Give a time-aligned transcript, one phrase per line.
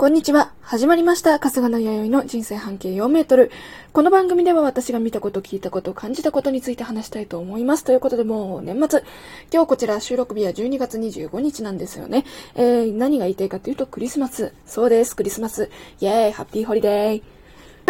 [0.00, 0.54] こんにちは。
[0.62, 1.38] 始まりました。
[1.38, 3.50] 春日の弥生の人生半径4メートル。
[3.92, 7.84] この番組では私が見たこと、聞いたこと、感じたことについて話したいと思います。
[7.84, 9.04] ということでもう年末。
[9.52, 12.24] 今日こちら収録日は12月25日なんですよね。
[12.54, 14.54] えー、何が言いたいかというとクリスマス。
[14.64, 15.14] そうです。
[15.14, 15.68] クリスマス。
[16.00, 17.39] イェーイ Happy Holiday。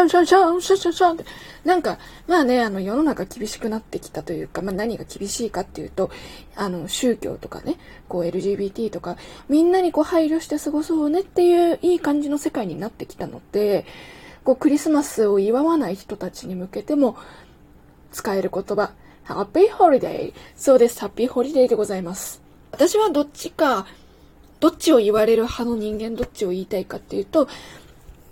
[0.00, 1.24] ャンシャンシャンシャンシャンシャンって。
[1.64, 6.10] なんか、まあね、あの、世の中厳しくなってきたというか、まあ何が厳しいかっていうと、
[6.56, 7.76] あの、宗教とかね、
[8.08, 9.16] こう LGBT とか、
[9.48, 13.84] みんなにこう配慮して過ごそうねっていういい感じの世界になってきたので、
[14.44, 17.16] こうクリスマスを祝わない人たちに向けても
[18.12, 18.92] 使える言葉、
[19.24, 20.34] ハッピーホリデー。
[20.56, 22.42] そうです、ハッピーホリデーでございます。
[22.72, 23.86] 私はどっちか、
[24.60, 27.48] どっちを言われる派の人間、どっちを言いたいかっていうと、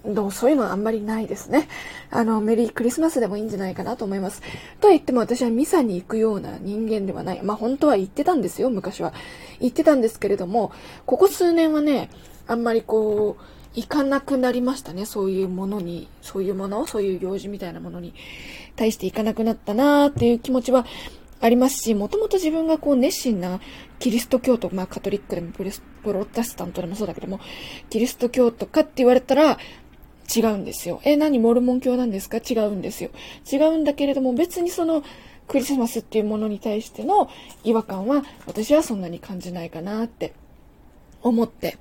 [0.07, 1.69] どうそういうのはあんまりないですね。
[2.11, 4.43] あの、メリークリスマスでもいいんじゃないかなと思います。
[4.80, 7.43] とは言っても私はミサに行くような人間ではない。
[7.43, 9.12] まあ本当は行ってたんですよ、昔は。
[9.61, 10.73] 行ってたんですけれども、
[11.05, 12.11] ここ数年はね、
[12.47, 13.43] あんまりこう、
[13.74, 15.05] 行かなくなりましたね。
[15.05, 18.15] そういうものに、そういうものを、そういう行事みたいなものに
[18.77, 20.87] 対して行かなくなったなーっていう気持ちは
[21.40, 23.60] ありますし、もともと自分がこう熱心な
[23.99, 25.65] キリスト教徒、まあカトリックでもプ
[26.12, 27.40] ロテスタントでもそうだけども、
[27.90, 29.59] キリスト教徒かって言われたら、
[30.34, 31.01] 違うんですよ。
[31.04, 31.38] え、何？
[31.38, 32.38] モルモン教なんですか？
[32.38, 33.10] 違うんですよ。
[33.51, 35.02] 違うんだけれども別にその
[35.46, 37.30] クリスマスっていうものに対しての
[37.65, 40.34] 違和感は私はそんなに感じないかなって
[41.23, 41.79] 思って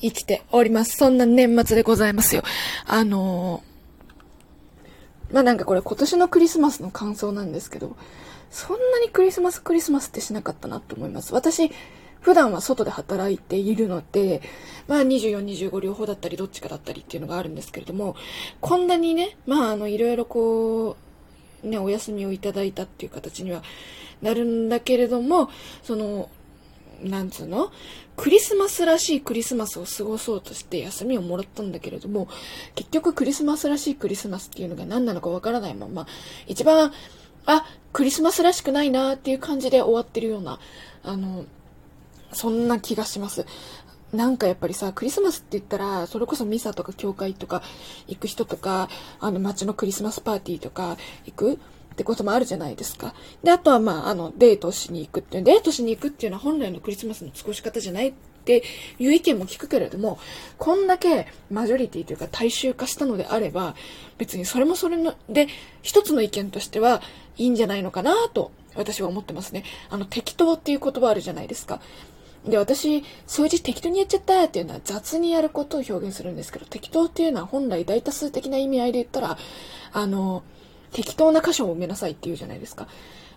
[0.00, 0.96] 生きております。
[0.96, 2.42] そんな年末でございますよ。
[2.86, 7.96] あのー、まあ、なんかこれ今年のクリスマスの感想なんですけど、
[8.50, 11.34] そんなにクリスマスクリスマスってしなかったなと思います。
[11.34, 11.72] 私、
[12.22, 14.40] 普段は外で働いているので、
[14.88, 18.16] まあ24、25両方だったりどっちかだったりっていうのがあるんですけれども、
[18.60, 20.96] こんなにね、まああのいろいろこ
[21.62, 23.62] う、ね、お休みをいただいたっていう形には
[24.22, 25.50] なるんだけれども、
[25.82, 26.30] その、
[27.02, 27.72] なんつうの
[28.16, 32.28] クリスマスらしいクリスマスを過ごそうとして休みをもらったんだけれども、
[32.74, 36.06] 結局クリスマスらしいクリスマスっていうのが何なのかわからないまま、
[36.46, 36.92] 一番、
[37.46, 40.60] あ、クリスマスらしくないなっていう感じで終わってるような、
[41.02, 41.44] あの、
[42.32, 43.46] そんな気がします。
[44.12, 47.62] なんかやっぱりさ、クリスマスって言ったら、それこそミサとか教会とか
[48.08, 48.88] 行く人とか、
[49.20, 51.52] あの街のクリスマスパーティーとか行く？
[51.54, 53.14] ってこともあるじゃないですか。
[53.42, 58.12] で、あとはまあ、あの、デートしに行くっていう、デートしに行くっていうのは本来のクリスマスの過ごし方じゃないっ
[58.46, 58.62] て
[58.98, 60.18] いう意見も聞くけれども、
[60.56, 63.74] こんだけマジョリティというか大衆化したのであれば、
[64.16, 65.48] 別にそれもそれの、で、
[65.82, 67.02] 一つの意見としては
[67.36, 69.64] いいんじゃないのかなと私は思ってますね。
[69.90, 71.82] あの、適当っていう言葉あるじゃないですか。
[72.46, 79.38] で、私、掃除適当にやっちゃったっていうのは雑にやることを表現するんですけど、適当っていうのは本来大多数的な意味合いで言ったら、
[79.92, 80.42] あの、
[80.92, 82.88] 適当な箇所を埋めなさいっていうじゃないですか。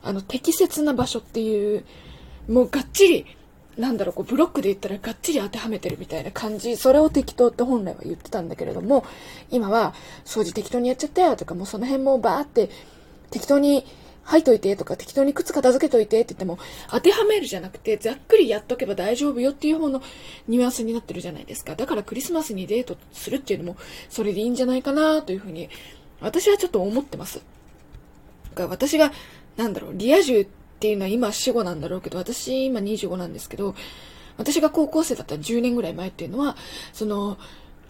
[0.03, 1.85] あの、適切な場所っていう、
[2.47, 3.25] もうがっちり、
[3.77, 9.05] なんだろう、こう、ブロックで言ったらがっちり当てはめてるみたいな感じ、それを適当って本来は言ってたんだけれども、
[9.51, 9.94] 今は、
[10.25, 12.69] 掃除適当にやっちゃったよとか、もうその辺もバーって
[13.29, 13.85] 適当に
[14.25, 16.59] 吐いといてとか適当に靴片付けといてって言っても
[16.90, 20.02] 当てはめるじゃなくてざっくりやっとけば大丈夫よっていう方の
[20.47, 21.75] ニュアンスになってるじゃないですか。
[21.75, 23.78] だからクリスマスにデートするっていうのも
[24.09, 25.69] それでいいんじゃないかなというふうに
[26.19, 27.41] 私はちょっと思ってます。
[28.56, 29.12] が私が
[29.58, 30.47] なんだろう、リア充っ
[30.80, 33.75] ていうのは今死後なんだろうけど私今25なんですけど
[34.38, 36.57] 私が高校生だったら10年ぐらい前っていうのは
[36.92, 37.38] その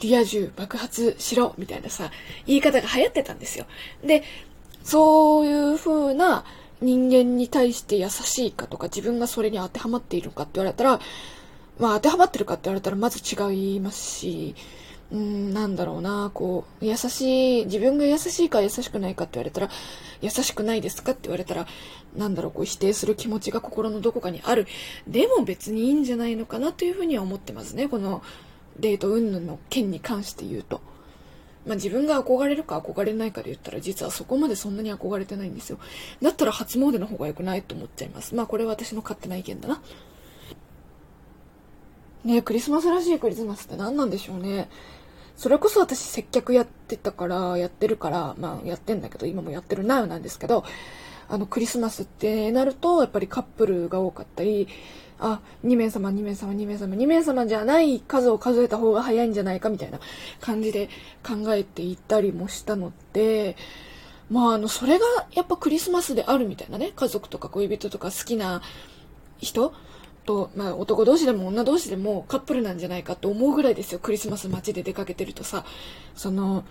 [0.02, 2.12] リア充爆発しろみたいなさ、
[2.46, 3.66] 言い方が流行ってたんですよ。
[4.04, 4.24] で、
[4.86, 6.46] そういう風な
[6.80, 11.00] 人間に対して優しいかとか、自分がそれに当てはまっているかって言われたら、
[11.80, 14.56] まあ当てはまってるかって言われたらまず違いますし、
[15.12, 19.70] うん、なんだろうな、こう、優しい、自分が優しいか優しくないかって言われたら、
[20.22, 21.66] 優しくないですかって言われたら、
[22.16, 24.68] なんだろう、こう否定する気持ちが心のどこかにある。
[25.08, 27.88] でも別にいいんじゃないのかなというふうには思ってますね。
[27.88, 28.22] この
[28.80, 30.82] デート云々の件に関して言うと。
[31.66, 35.80] まあ、自分が憧れるか憧れないかで言ったら実はそこまでそんなに憧れてないんですよ。
[36.22, 38.36] だったら初詣の方が良くないと思っちゃいます。
[38.36, 39.82] まあこれは私の勝手な意見だな。
[42.24, 44.70] ねクリスマスらしいクリスマスって何なんでしょうね。
[45.38, 50.64] それこそ私接客やってたから、やってるから、まあやってんだけど、今もやってるなよなんですけど、
[51.28, 54.68] あのクリスマスってなると、やっぱりカップルが多かったり、
[55.20, 60.00] あ、2名様、2名様、2名様、2名様じゃない数を数えた方が早いんじゃないかみたいな
[60.42, 60.90] 感じで
[61.24, 63.56] 考えていったりもしたので、
[64.30, 68.62] まあ、あの、それがやっぱクリスマスであるみたいなね、家族とか恋人とか好きな
[69.40, 69.74] 人
[70.26, 75.64] と、まあ、男同士でも女同士でもカップルなんじゃないかと思うぐらいですよ、クリスマス街で出かけてるとさ、
[76.16, 76.64] その、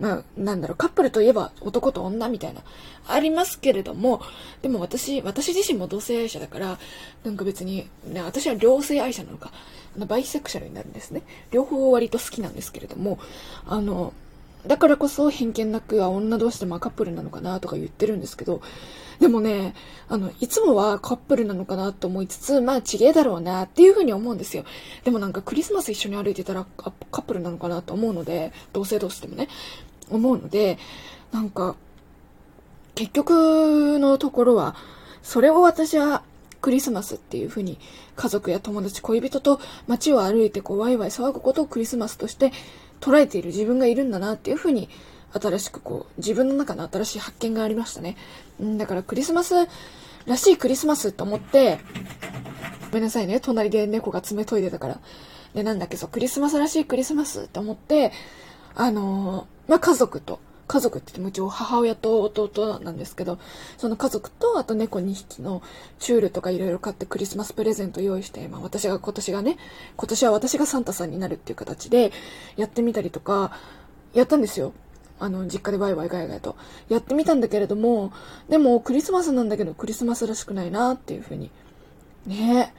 [0.00, 2.62] まあ、なんだろう、カップルといえば男と女みたいな、
[3.06, 4.22] ありますけれども、
[4.62, 6.78] でも私、私自身も同性愛者だから、
[7.22, 9.52] なんか別に、ね、私は両性愛者なのか、
[9.94, 11.22] あのバイセクシャルになるんですね。
[11.50, 13.18] 両方割と好きなんですけれども、
[13.66, 14.14] あの、
[14.66, 18.62] だからこそ偏見なく、あ、女同士でまあカップルなのかなとか言ってるんですけど、
[19.18, 19.74] でもね、
[20.08, 24.64] あの、いつもはカップルなのかなと思いつつ、まあ、ちげえだろうなっていうふうに思うんですよ。
[25.04, 29.48] でもなんかクリスマス一緒に歩いてたらカップルなのかなと思うので、同性同士でもね、
[30.10, 30.78] 思うので、
[31.32, 31.76] なんか、
[32.94, 34.74] 結局のところは、
[35.22, 36.22] それを私は
[36.60, 37.78] クリスマスっていうふうに
[38.16, 42.52] 家族や友達、恋人と街を歩いてこうワイワイ騒ぐことをクリスマスとして
[43.00, 44.88] 捉えている自分がいるんだなっていうふうに
[45.32, 48.16] 新しくこう、自分の中の新しい発見がありましたね。
[48.62, 49.54] ん、だからクリスマス
[50.26, 51.78] らしいクリスマスと思って、
[52.90, 55.00] ごめんなさいね、隣で猫が爪研いでたから。
[55.54, 58.12] で、なんだっけ、そう、クリスマスらしいクリスマスと思って、
[58.74, 63.38] あのー、まあ、家族と、家族って言ってもうち母親と弟なんですけど、
[63.76, 65.62] その家族と、あと猫2匹の
[65.98, 69.56] チュールとかいろいろ買ってクリスマスプレゼント用意して、まあ私が今年がね、
[69.96, 72.12] 今年は私がサンタさんになるっていう形で
[72.56, 73.52] やってみたりとか、
[74.14, 74.72] やったんですよ。
[75.18, 76.56] あの、実家でワイワイガヤガヤと
[76.88, 78.12] やってみたんだけれども、
[78.48, 81.50] でもクリスマスなんだけどクリスマスらしくないなっていうふうに。
[82.26, 82.72] ね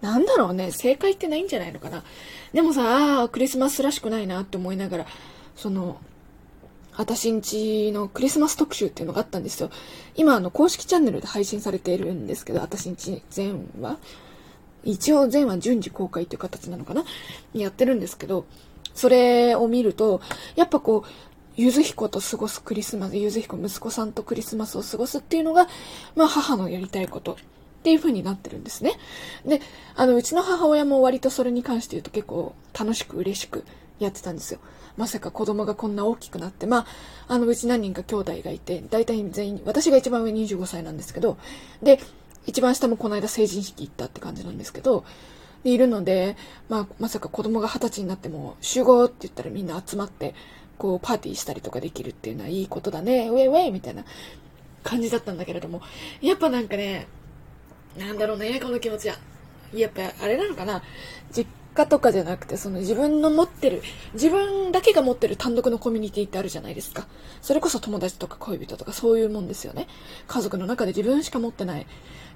[0.00, 2.04] なんだろうね、正解ってないんじゃないのかな。
[2.52, 5.06] でもさ、クリスマスらしくないなって思いながら、
[5.58, 5.98] その、
[6.96, 9.70] 私んちのクリスマス特集っていうのがあったんですよ。
[10.16, 13.98] 今、あの、公式チャンネルで配信されているんですけど、私んち全話
[14.84, 17.04] 一応全話順次公開っていう形なのかな
[17.52, 18.46] やってるんですけど、
[18.94, 20.20] それを見ると、
[20.56, 21.10] やっぱこう、
[21.56, 25.66] ゆず彦と過ごすクリスマス、ゆず彦息子さんとクリスマスを過ごすっていうのが、
[26.14, 27.36] まあ母のやりたいことっ
[27.82, 28.92] ていう風になってるんですね。
[29.44, 29.60] で、
[29.96, 33.64] あの、うちの母親も割とそれに関して言うと結構楽しく嬉しく
[33.98, 34.60] やってたんですよ。
[34.96, 36.86] まさか子供がこんな大きくなって、まあ、
[37.28, 41.38] あの、うち何人か兄弟がいて、大体全員、私が一番上25歳なんですけど、
[41.82, 42.00] で、
[42.46, 45.04] 一番下もこの間成人式行ったって感じなんですけど、
[45.64, 46.36] いるので、
[46.68, 50.34] まあ、まさか子供が二十歳になっても集合って言ったらみんな集まって、
[50.78, 54.04] こう、パーティーしたりとかできるっていうのはいいことだね、ウェイウェイみたいな
[54.82, 55.82] 感じだったんだけれども、
[56.20, 57.06] やっぱなんかね、
[57.96, 59.16] なんだろうね、この気持ちは。
[59.74, 60.82] やっぱあれなのかな、
[61.30, 61.46] 実
[61.78, 63.82] 家とかじゃなくて、その自分の持ってる、
[64.14, 67.06] 自分だけが持ってる単独のコミュニティってあるじゃないですか。
[67.40, 69.86] それこそ友達とか恋人とかそういうもんですよね。
[70.26, 71.86] 家族の中で自分しか持ってない、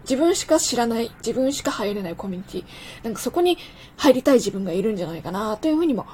[0.03, 2.65] 自分しか知らない、自分しか入れないコミュニティ。
[3.05, 3.59] なんかそこに
[3.97, 6.07] 入りたい自分がいるんじゃないかなというふうにも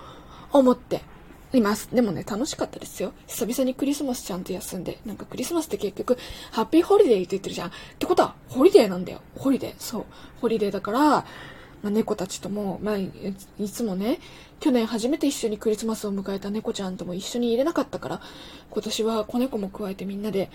[0.53, 1.03] 思って
[1.53, 1.89] います。
[1.93, 3.13] でもね、楽しかったですよ。
[3.27, 4.99] 久々にクリスマスちゃんと休んで。
[5.07, 6.19] なんかクリスマスって結局、
[6.51, 7.69] Happy Holiday って言ってるじゃん。
[7.69, 9.21] ってことは、ホリデーなんだよ。
[9.37, 9.75] ホリデー。
[9.79, 10.05] そう。
[10.41, 11.27] ホリデーだから、
[11.83, 13.13] まあ、猫たちとも、まあ、い
[13.71, 14.19] つもね、
[14.61, 18.21] 去年初めて一緒にクリスマスを迎えた猫ちゃんとも一緒に入れなかったから、
[18.71, 20.51] 今年は子猫も加えてみんなで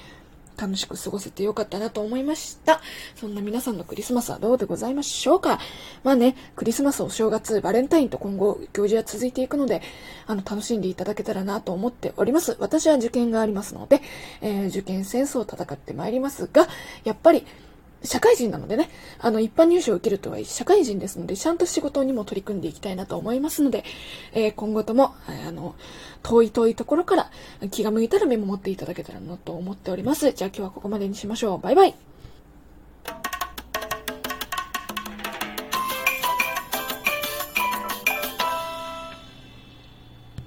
[0.58, 2.82] 楽しく過ごせてよかったなと思いました。
[3.16, 5.60] そんな皆さんのクリスマスはどうでございましょうか
[6.04, 9.82] まあね、クリスマス、お正月、バレンタインと今後行事は続いていくので、
[10.28, 12.56] あの、楽しんでいただけたらなと思っております。
[12.60, 14.02] 私は受験がありますので、
[14.42, 16.68] えー、受験戦争を戦ってまいりますが、
[17.04, 17.46] やっぱり、
[18.04, 18.90] 社会人なのでね、
[19.20, 23.84] あの、一般入試を受けるとはいえ、社会人ですので、ちゃんと仕事にも取り組んでいきたいなと思いますので、
[24.34, 25.76] えー、今後とも、あの、
[26.22, 27.32] 遠い遠いところから
[27.72, 30.32] 気が向いたらメモ持っていただけたらなと思っております。
[30.32, 31.60] じゃあ今日はここまでにしましょう。
[31.60, 31.96] バイバイ。